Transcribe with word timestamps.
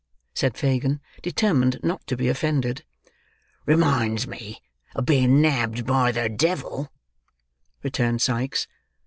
said 0.33 0.57
Fagin, 0.57 0.99
determined 1.21 1.79
not 1.83 2.07
to 2.07 2.17
be 2.17 2.27
offended. 2.27 2.83
"Reminds 3.67 4.25
me 4.25 4.59
of 4.95 5.05
being 5.05 5.39
nabbed 5.41 5.85
by 5.85 6.11
the 6.11 6.27
devil," 6.27 6.91
returned 7.83 8.19
Sikes. 8.23 8.67